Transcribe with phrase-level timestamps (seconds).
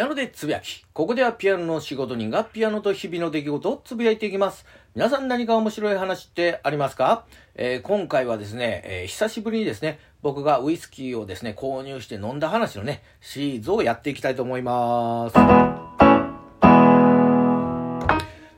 [0.00, 0.84] アノでつぶやき。
[0.92, 4.66] ここではピアノの仕事人がピアノと日々の出来事をつぶやいていきます。
[4.94, 7.24] 皆さん何か面白い話ってありますか、
[7.54, 15.34] えー、今回はですね、えー、久しぶりにですね、僕がウイスキーをですね、購入して飲んだ話のね、シリーズをやっていきたいと思います。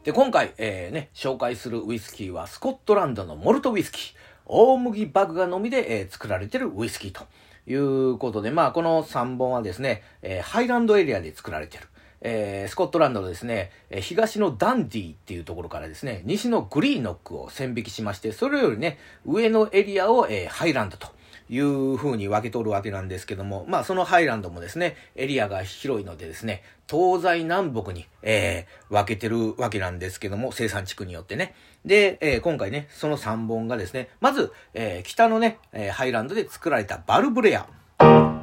[0.02, 4.14] で、今回、えー、ね、紹介するウイスキーはスコットランドのモルトウイスキー。
[4.46, 7.22] 大麦麦芽のみで、えー、作られてるウイスキーと。
[7.66, 11.86] いうことで、まあ、この3本はですね、えー、ハイランドエリアで作られてる。
[12.22, 21.08] えー、スコットランドのですね、え東のダンディーっていうところからですね、西のグリーノックを線引きしまして、それよりね、上のエリアを、えー、ハイランドと
[21.48, 31.54] いう風に分け取るわけなんですけども、まあそのハイランドもですね、エリアが広いのでですね、東西南北に、えー、分けてるわけなんですけども、生産地区によってね。
[31.84, 37.66] で、えー、今回ね、その3本がですね、まず、えー、北のね、えハイランドで作られたバルブレア。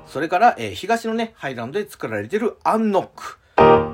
[0.07, 3.37] それから、えー、東のね、ハイランドで作られてるアンノック。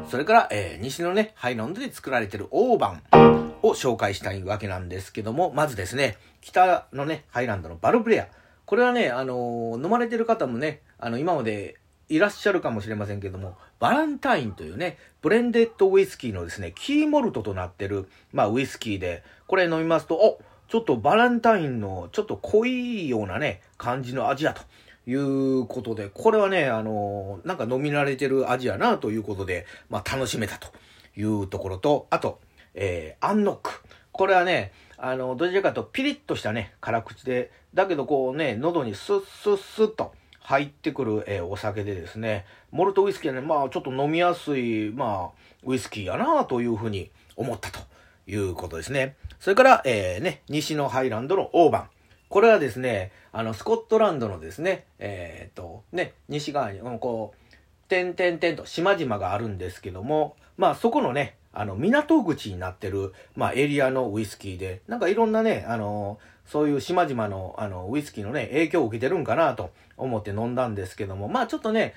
[0.09, 8.27] それから、えー、西のね、ハイランドで作られてるオーバンを紹介したいわけなんですけども、まずですね、北のね、ハイランドのバルブレア。
[8.66, 11.78] これはね、あの、飲まれてる方もね、あの、今まで
[12.09, 24.64] いらっしゃるかもしれませんけども、バランタインというね、ブレンデッドウイスキーのですね、キーモルトとなってる、まあ、ウイスキーで、これ飲みますと、おちょっとバランタインのちょっと濃いようなね、感じの味だと。
[25.05, 30.70] いうことで、これはね、あの、なんか飲み慣れてる味やなということで、まあ楽しめたと
[31.17, 32.39] いうところと、あと、
[32.73, 33.83] えー、アンノック。
[34.14, 34.72] これはね、
[35.05, 47.81] あの、どちらかとピリッとしたね、辛口で、だけどこうね、喉にスッスッスッと入ってくる、えー、お酒でですね、モルトウイスキーはね、まあちょっと飲みやすい、まあ、ウイスキーやなというふうに思ったと
[48.27, 49.17] いうことですね。
[49.41, 51.89] それから、えー、ね、西のハイランドのオーバン。
[52.29, 57.55] これはですね、あの、スコットランドのですね、えー、っと、ね、西側に、こう、
[57.89, 71.93] 点々点と島々があるんですけども、まあそこのね、あの、港口になってる、まあエリアのウイスキーで、なんかいろんなね、あの、そういう島々の、あの、ウイスキーのね、影響を受けてるんかなと思って飲んだんですけども、まあちょっとね、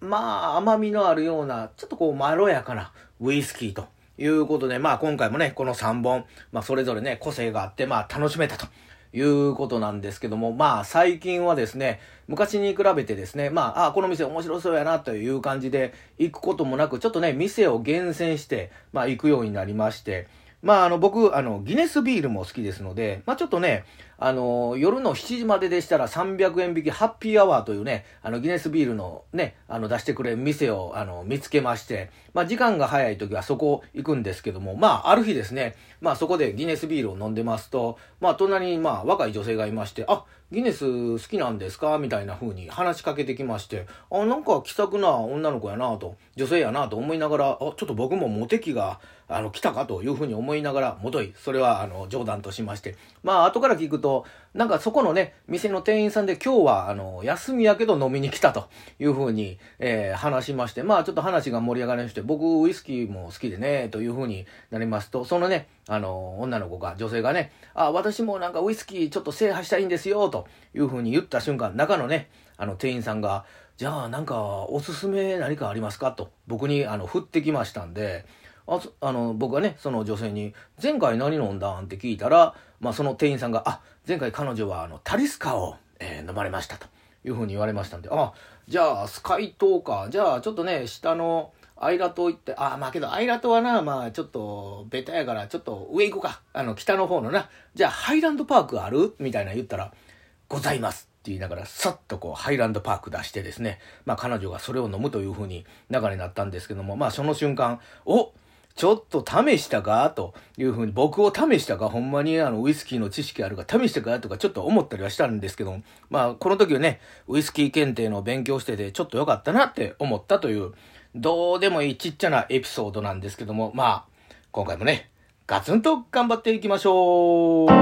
[0.00, 8.66] まあ甘みのあるような、ちょっとこうまろやかなウイスキーということで、まあ今回もね、この3本、まあそれぞれね、個性があって、まあ楽しめたと。
[9.12, 20.28] いうことなんですけども、まあ最近はですね、昔に比べてですね、まあ、あ、この店面白そうやなという感じで行くこともなく、ちょっとね、店を厳選して、まあ行くようになりまして、
[20.62, 23.84] まあ、あの、僕、あの、ギネスビールも好きですので、まあ、ちょっとね、
[24.18, 41.98] あの、夜の7時まででしたら300円引きハッピーアワーというね、あの、ギネスビールのね、あの、出してくれる店を、あの、見つけまして、まあ、時間が早い時はそこ行くんですけども、まあ、ある日ですね、まあ、そこでギネスビールを飲んでますと、まあ、隣に、まあ、若い女性がいまして、あ、ギネス好きなんですか？
[41.98, 58.68] みたいな風に話しかけてきまして、あ、なんか気さくな女の子やなと、女性やなと思いながら、あ、ちょっと僕もモテ期が、あの、来たかという風に思いながら、もとい、それは、あの、冗談としまして、まあ、後から聞くと、なんかそこのね、店の店員さんで今日は、あの、休みやけど飲みに来たと
[58.98, 73.44] いう風に、えー、話しまして、まあ、ちょっと話が盛り上がりまして、僕、ウイスキーも好きでね、という風になりますと、そのね、あの、女の子が、女性がね、あ、私もなんかウイスキーちょっと制覇したいんですよ、という風に言った瞬間、中のね、あの、店員さんが、
[73.76, 76.12] じゃあなんかおすすめ何かありますか？
[76.12, 78.26] と僕にあの振ってきましたんで、
[78.66, 80.52] ああの僕はねその女性に
[80.82, 86.88] 「前回何飲んだん?」って聞いたら、まあ、その店員さんが「あ前回彼女はあのタリスカを、えー、飲まれました」と
[87.24, 88.34] いうふうに言われましたんで「あ
[88.68, 96.42] じゃあスカイ島かじゃあちょっとね下のアイラ島行ってああまあけどアイラ島はなまあちょっとベタやからちょっと上行こうか。
[96.52, 97.48] あの北の方のな。
[97.74, 99.92] じゃあハイランドパークある?」みたいな言ったら
[100.48, 108.32] 「ございます」って言いながら、さっとこう、ハイランドパーク出してですね、まあ彼女がそれを飲むというふうに流れになったんですけども、まあその瞬間、お
[108.74, 110.08] ちょっと試したか？
[110.10, 114.18] というふうに、僕を試したか、ほんまにあの、ウイスキーの知識あるか、試したか？
[114.20, 120.72] とかちょっと思ったりはしたんですけどまあ、この時はね、ウイスキー検定の勉強してて、ちょっと良かったなって思ったという、
[121.14, 125.10] どうでもいいちっちゃなエピソードなんですけども、まあ、今回もね、
[125.46, 127.66] ガツンと頑張っていきましょう。
[127.68, 127.78] 今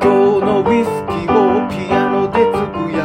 [0.00, 3.01] 日のウイスキーをピアノでつぶや